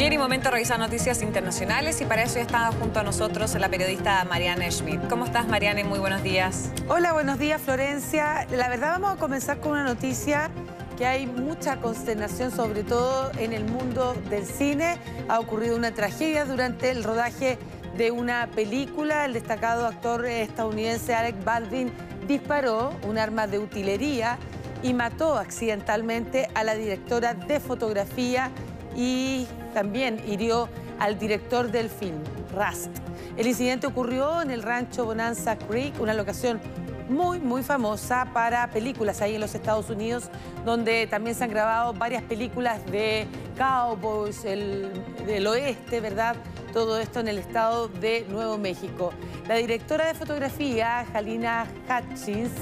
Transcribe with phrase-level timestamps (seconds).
[0.00, 3.54] Bien, y momento de revisar noticias internacionales y para eso ya está junto a nosotros
[3.56, 5.06] la periodista Marianne Schmidt.
[5.10, 5.84] ¿Cómo estás, Marianne?
[5.84, 6.70] Muy buenos días.
[6.88, 8.46] Hola, buenos días, Florencia.
[8.50, 10.50] La verdad vamos a comenzar con una noticia
[10.96, 14.96] que hay mucha consternación, sobre todo en el mundo del cine.
[15.28, 17.58] Ha ocurrido una tragedia durante el rodaje
[17.98, 19.26] de una película.
[19.26, 21.92] El destacado actor estadounidense Alec Baldwin
[22.26, 24.38] disparó un arma de utilería
[24.82, 28.50] y mató accidentalmente a la directora de fotografía
[28.96, 30.68] y también hirió
[30.98, 32.22] al director del film,
[32.54, 32.90] Rust.
[33.36, 36.60] El incidente ocurrió en el rancho Bonanza Creek, una locación
[37.10, 40.30] muy, muy famosa para películas ahí en los Estados Unidos,
[40.64, 43.26] donde también se han grabado varias películas de
[43.58, 44.90] cowboys, el,
[45.26, 46.36] del oeste, ¿verdad?
[46.72, 49.12] Todo esto en el estado de Nuevo México.
[49.48, 52.52] La directora de fotografía, Jalina Hutchins,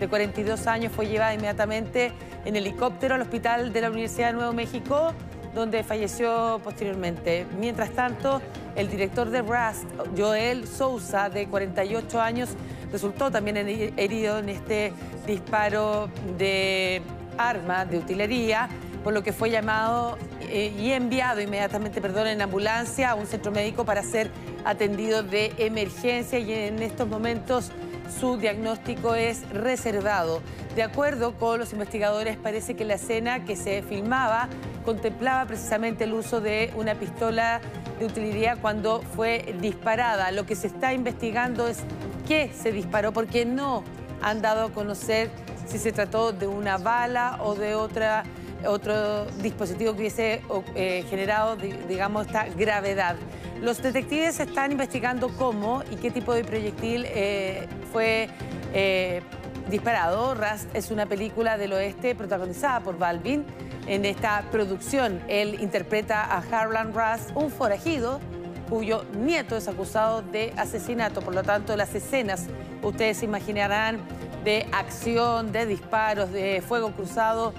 [0.00, 2.12] de 42 años, fue llevada inmediatamente
[2.44, 5.12] en helicóptero al hospital de la Universidad de Nuevo México,
[5.54, 7.46] donde falleció posteriormente.
[7.58, 8.40] Mientras tanto,
[8.76, 9.84] el director de Rust,
[10.16, 12.50] Joel Sousa, de 48 años,
[12.92, 14.92] resultó también herido en este
[15.26, 17.02] disparo de
[17.36, 18.68] arma de utilería,
[19.04, 23.52] por lo que fue llamado eh, y enviado inmediatamente, perdón, en ambulancia a un centro
[23.52, 24.30] médico para ser
[24.64, 27.70] atendido de emergencia y en estos momentos
[28.20, 30.40] su diagnóstico es reservado.
[30.78, 34.48] De acuerdo con los investigadores, parece que la escena que se filmaba
[34.84, 37.60] contemplaba precisamente el uso de una pistola
[37.98, 40.30] de utilidad cuando fue disparada.
[40.30, 41.78] Lo que se está investigando es
[42.28, 43.82] qué se disparó, porque no
[44.22, 45.30] han dado a conocer
[45.66, 48.22] si se trató de una bala o de otra,
[48.64, 50.42] otro dispositivo que hubiese
[50.76, 53.16] eh, generado, digamos, esta gravedad.
[53.60, 58.28] Los detectives están investigando cómo y qué tipo de proyectil eh, fue
[58.72, 59.22] eh,
[59.70, 60.34] disparado.
[60.34, 63.44] Rust es una película del oeste protagonizada por Balvin.
[63.86, 68.20] En esta producción, él interpreta a Harlan Rust, un forajido
[68.68, 71.22] cuyo nieto es acusado de asesinato.
[71.22, 72.46] Por lo tanto, las escenas,
[72.82, 73.98] ustedes imaginarán,
[74.44, 77.52] de acción, de disparos, de fuego cruzado,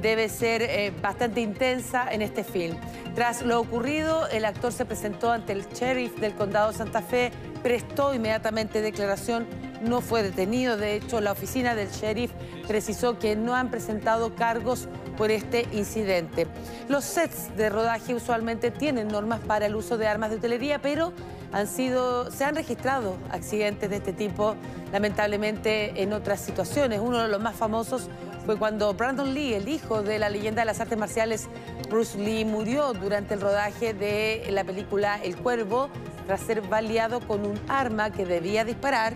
[0.00, 2.76] debe ser eh, bastante intensa en este film.
[3.14, 7.32] Tras lo ocurrido, el actor se presentó ante el sheriff del condado de Santa Fe,
[7.62, 9.46] prestó inmediatamente declaración,
[9.80, 10.76] no fue detenido.
[10.76, 12.32] De hecho, la oficina del sheriff
[12.66, 16.46] precisó que no han presentado cargos por este incidente.
[16.88, 21.12] Los sets de rodaje usualmente tienen normas para el uso de armas de utilería, pero
[21.52, 24.54] han sido, se han registrado accidentes de este tipo,
[24.92, 27.00] lamentablemente, en otras situaciones.
[27.00, 28.08] Uno de los más famosos
[28.46, 31.48] fue cuando Brandon Lee, el hijo de la leyenda de las artes marciales
[31.90, 35.90] Bruce Lee, murió durante el rodaje de la película El Cuervo
[36.26, 39.14] tras ser baleado con un arma que debía disparar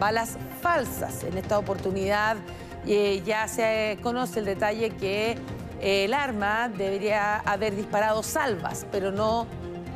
[0.00, 1.22] balas falsas.
[1.22, 2.38] En esta oportunidad
[2.86, 5.36] eh, ya se conoce el detalle que
[5.80, 9.46] eh, el arma debería haber disparado salvas, pero no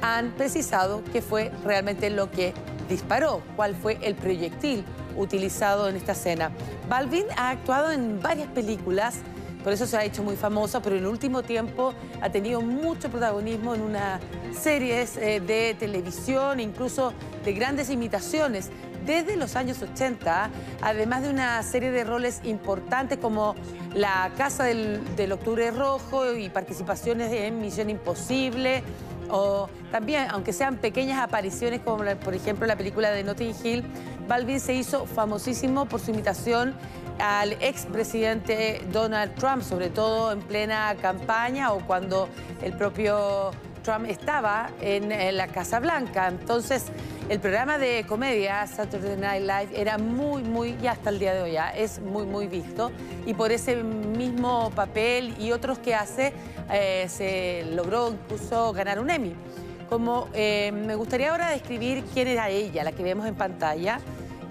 [0.03, 2.53] han precisado qué fue realmente lo que
[2.89, 4.85] disparó, cuál fue el proyectil
[5.17, 6.53] utilizado en esta escena.
[6.89, 9.21] Balvin ha actuado en varias películas,
[9.63, 13.09] por eso se ha hecho muy famosa, pero en el último tiempo ha tenido mucho
[13.09, 14.21] protagonismo en unas
[14.53, 18.71] series eh, de televisión, incluso de grandes imitaciones
[19.07, 20.51] desde los años 80,
[20.83, 23.55] además de una serie de roles importantes como
[23.95, 28.83] La Casa del, del Octubre Rojo y participaciones en Misión Imposible,
[29.31, 33.85] o también, aunque sean pequeñas apariciones como por ejemplo la película de Notting Hill,
[34.29, 36.75] Balvin se hizo famosísimo por su imitación
[37.19, 42.29] al expresidente Donald Trump, sobre todo en plena campaña o cuando
[42.63, 43.51] el propio
[43.83, 46.29] Trump estaba en, la Casa Blanca.
[46.29, 46.87] Entonces,
[47.29, 51.43] el programa de comedia Saturday Night Live era muy, muy, y hasta el día de
[51.43, 52.93] hoy ya, es muy, muy visto.
[53.25, 56.35] Y por ese mismo papel y otros que hace,
[56.71, 59.35] eh, se logró incluso ganar un Emmy.
[59.89, 64.01] Como eh, me gustaría ahora describir quién era ella, la que vemos en pantalla,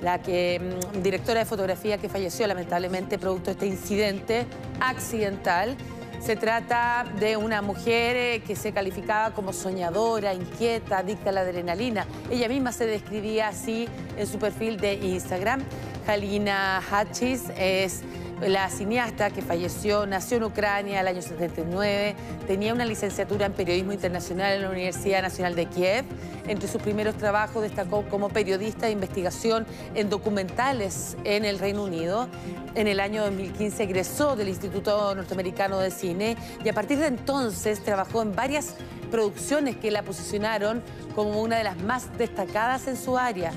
[0.02, 4.46] la que mm, directora de fotografía que falleció lamentablemente producto de este incidente
[4.80, 5.78] accidental.
[6.24, 11.42] Se trata de una mujer eh, que se calificaba como soñadora, inquieta, adicta a la
[11.42, 12.08] adrenalina.
[12.32, 15.62] Ella misma se describía así en su perfil de Instagram.
[16.08, 18.04] Halina Hachis es
[18.48, 22.16] la cineasta que falleció, nació en Ucrania el año 79,
[22.48, 26.06] tenía una licenciatura en periodismo internacional en la Universidad Nacional de Kiev.
[26.48, 32.28] Entre sus primeros trabajos destacó como periodista de investigación en documentales en el Reino Unido.
[32.76, 37.84] En el año 2015 egresó del Instituto Norteamericano de Cine y a partir de entonces
[37.84, 38.76] trabajó en varias
[39.12, 40.82] producciones que la posicionaron
[41.16, 43.54] como una de las más destacadas en su área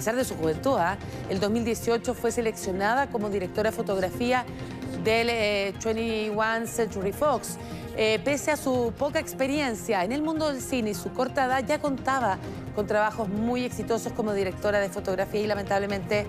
[0.00, 0.96] pesar de su juventud, ¿ah?
[1.28, 4.46] el 2018 fue seleccionada como directora de fotografía
[5.04, 7.58] del 21 eh, Century Fox.
[7.98, 11.62] Eh, pese a su poca experiencia en el mundo del cine y su corta edad,
[11.66, 12.38] ya contaba
[12.74, 16.26] con trabajos muy exitosos como directora de fotografía y lamentablemente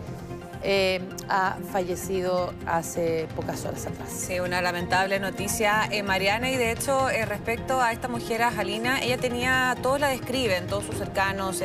[0.63, 4.09] eh, ha fallecido hace pocas horas atrás.
[4.11, 8.51] Sí, una lamentable noticia, eh, Mariana, y de hecho, eh, respecto a esta mujer, a
[8.51, 11.63] Jalina, ella tenía, todos la describen, todos sus cercanos,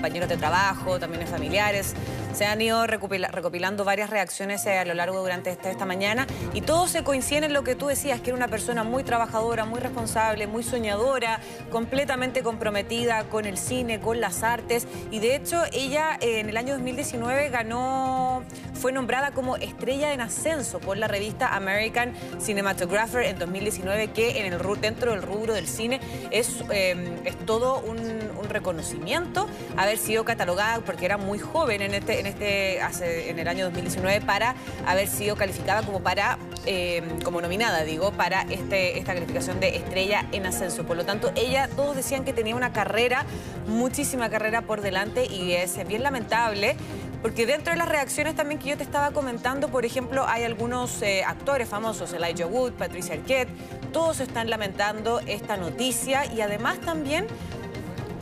[0.00, 1.94] compañeros de trabajo, también familiares,
[2.32, 6.26] se han ido recopilando varias reacciones a lo largo durante esta, mañana.
[6.52, 9.64] Y todos se coinciden en lo que tú decías, que era una persona muy trabajadora,
[9.64, 11.40] muy responsable, muy soñadora,
[11.70, 14.86] completamente comprometida con el cine, con las artes.
[15.10, 18.44] Y de hecho ella en el año 2019 ganó
[18.80, 24.52] fue nombrada como estrella en ascenso por la revista American Cinematographer en 2019, que en
[24.52, 26.00] el, dentro del rubro del cine
[26.30, 28.00] es, em, es todo un,
[28.48, 32.80] reconocimiento haber sido catalogada, porque era muy joven en este, en este
[33.28, 34.54] en el año 2019, para
[34.86, 40.26] haber sido calificada como para em, como nominada, digo, para este, esta calificación de estrella
[40.32, 40.84] en ascenso.
[40.84, 43.24] Por lo tanto, ella, todos decían que tenía una carrera,
[43.66, 46.76] muchísima carrera por delante y es bien lamentable
[47.22, 51.02] porque dentro de las reacciones también que yo te estaba comentando, por ejemplo, hay algunos
[51.02, 53.50] eh, actores famosos, Elijah Wood, Patricia Arquette,
[53.92, 57.26] todos están lamentando esta noticia y además también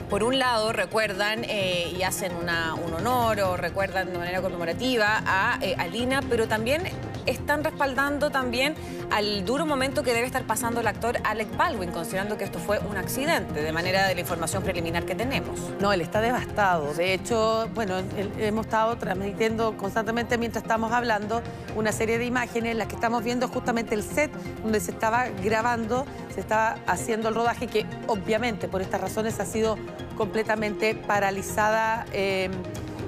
[0.09, 5.59] por un lado recuerdan eh, y hacen un honor o recuerdan de manera conmemorativa a
[5.61, 6.83] eh, Alina, pero también
[7.29, 8.75] están respaldando también
[9.11, 12.79] al duro momento que debe estar pasando el actor Alec Baldwin, considerando que esto fue
[12.81, 15.59] un accidente, de manera de la información preliminar que tenemos.
[15.81, 16.95] No, él está devastado.
[16.95, 17.97] De hecho, bueno,
[18.39, 21.43] hemos estado transmitiendo constantemente mientras estamos hablando
[21.77, 24.31] una serie de imágenes en las que estamos viendo justamente el set
[24.63, 29.47] donde se estaba grabando, se estaba haciendo el rodaje, que obviamente por estas razones ha
[29.47, 29.77] sido
[30.17, 32.07] completamente paralizada.
[32.13, 32.51] Eh,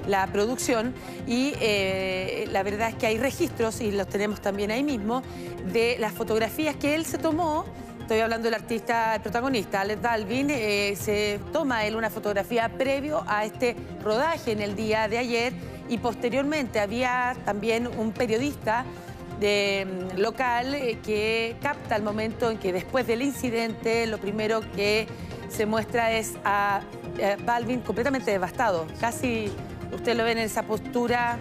[0.07, 0.93] la producción
[1.27, 5.21] y eh, la verdad es que hay registros, y los tenemos también ahí mismo,
[5.71, 7.65] de las fotografías que él se tomó
[8.11, 10.49] Estoy hablando del artista, el protagonista, Alex Dalvin.
[10.49, 15.53] Eh, se toma él una fotografía previo a este rodaje en el día de ayer
[15.87, 18.83] y posteriormente había también un periodista
[19.39, 24.59] de, mm, local eh, que capta el momento en que después del incidente lo primero
[24.75, 25.07] que
[25.47, 26.81] se muestra es a
[27.45, 29.53] Balvin completamente devastado, casi
[29.93, 31.37] Usted lo ve en esa postura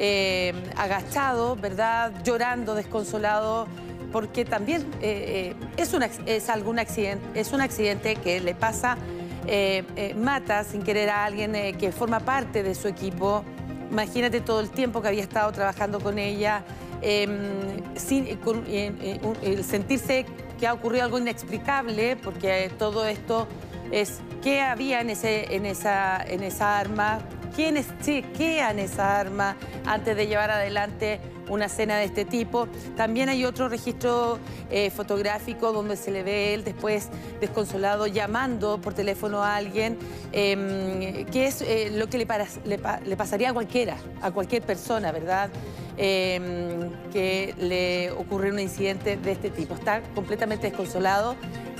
[0.00, 2.12] eh, agachado, ¿verdad?
[2.22, 3.66] Llorando, desconsolado,
[4.12, 8.96] porque también eh, eh, es, un, es, algún accidente, es un accidente que le pasa,
[10.16, 13.42] mata sin querer a alguien que forma parte de su equipo.
[13.90, 16.62] Imagínate todo el tiempo que había estado trabajando con ella,
[17.00, 18.26] em, sin,
[19.64, 20.26] sentirse
[20.60, 23.48] que ha ocurrido algo inexplicable, porque todo esto
[23.90, 27.20] es qué había en, ese, en, esa, en esa arma,
[27.54, 29.56] quiénes chequean esa arma
[29.86, 32.68] antes de llevar adelante una cena de este tipo.
[32.96, 34.38] También hay otro registro
[34.70, 37.08] eh, fotográfico donde se le ve él después
[37.40, 39.98] desconsolado llamando por teléfono a alguien,
[40.32, 45.50] em, que es eh, lo que le, pasaría a cualquiera, a cualquier persona, ¿verdad?
[46.00, 49.74] Em, que le ocurre un incidente de este tipo.
[49.74, 51.34] Está completamente desconsolado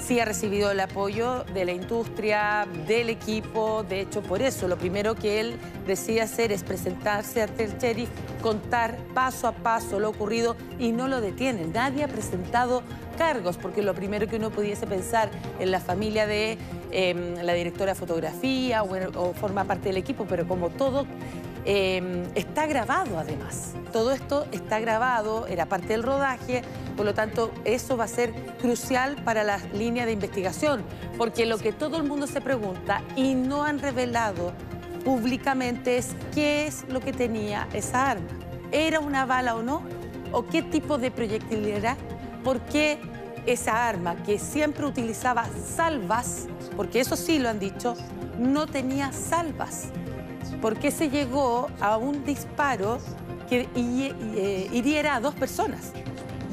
[0.09, 3.83] sí ha recibido el apoyo de la industria, del equipo.
[3.83, 8.09] De hecho, por eso, lo primero que él decide hacer es presentarse ante el sheriff,
[8.41, 11.73] contar paso a paso lo ocurrido y no lo detienen.
[11.73, 12.83] Nadie ha presentado
[13.19, 15.29] cargos, porque lo primero que uno pudiese pensar
[15.59, 16.57] en la familia de
[16.93, 21.07] em, la directora de fotografía o forma parte del equipo, pero como todo
[21.71, 23.75] Em, está grabado además.
[23.93, 26.63] Todo esto está grabado, era parte del rodaje,
[26.97, 30.83] por lo tanto eso va a ser crucial para la línea de investigación,
[31.19, 34.55] porque lo que todo el mundo se pregunta y no han revelado
[35.05, 38.29] públicamente es qué es lo que tenía esa arma.
[38.73, 39.83] ¿Era una bala o no?
[40.33, 41.99] ¿O qué tipo de proyectil era?
[42.45, 42.99] ¿Por qué
[43.45, 45.45] esa arma que siempre utilizaba
[45.77, 46.47] salvas,
[46.77, 47.95] porque eso sí lo han dicho,
[48.39, 49.93] no tenía salvas?
[50.61, 52.99] ¿Por qué se llegó a un disparo
[53.49, 55.93] que eh, hiriera a dos personas.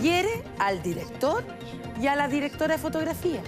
[0.02, 1.44] Hiere al director
[2.02, 3.42] y a la directora de fotografía.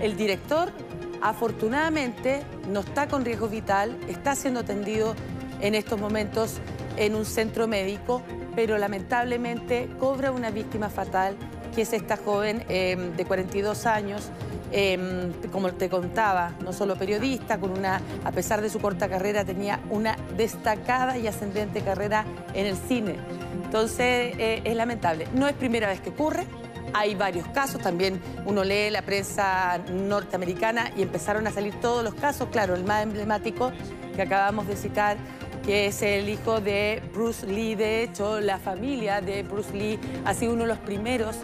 [0.00, 0.72] El director,
[1.20, 5.14] afortunadamente, no está con riesgo vital, está siendo atendido
[5.60, 6.58] en estos momentos
[6.96, 8.22] en un centro médico,
[8.54, 11.36] pero lamentablemente cobra una víctima fatal,
[11.74, 14.30] que es esta joven eh, de 42 años,
[14.72, 19.44] Em, como te contaba, no solo periodista, con una, a pesar de su corta carrera,
[19.44, 22.24] tenía una destacada y ascendente carrera
[22.54, 23.16] en el cine.
[23.64, 25.26] Entonces, eh, es lamentable.
[25.34, 26.46] No es primera vez que ocurre,
[26.92, 32.14] hay varios casos, también uno lee la prensa norteamericana y empezaron a salir todos los
[32.14, 33.72] casos, claro, el más emblemático
[34.14, 35.16] que acabamos de citar
[35.64, 37.74] que es el hijo de Bruce Lee.
[37.74, 41.36] De hecho, la familia de Bruce Lee ha sido uno de los primeros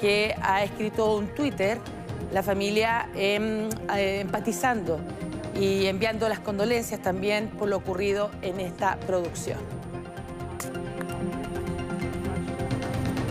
[0.00, 1.80] que ha escrito un Twitter,
[2.34, 4.98] la familia em, eh, empatizando
[5.58, 9.58] y enviando las condolencias también por lo ocurrido en esta producción.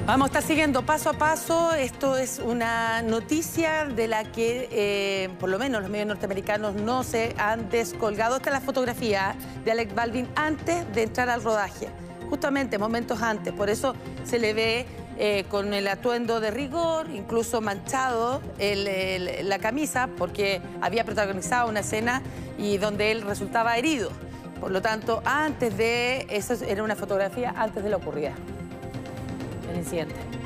[0.05, 1.74] Vamos a estar siguiendo paso a paso.
[1.74, 7.03] Esto es una noticia de la que, eh, por lo menos, los medios norteamericanos no
[7.03, 8.38] se han descolgado.
[8.38, 11.89] Esta es la fotografía de Alec Baldwin antes de entrar al rodaje,
[12.29, 13.51] justamente momentos antes.
[13.53, 14.86] Por eso se le ve
[15.17, 22.22] eh, con el atuendo de rigor, incluso manchado la camisa, porque había protagonizado una escena
[22.58, 24.12] y donde él resultaba herido.
[24.60, 28.34] Por lo tanto, antes de eso era una fotografía antes de la ocurrida
[29.74, 30.43] el incidente.